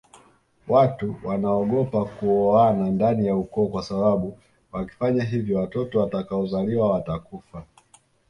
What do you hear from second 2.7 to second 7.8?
ndani ya ukoo kwasababu wakifanya hivyo watoto watakaozaliwa watakufa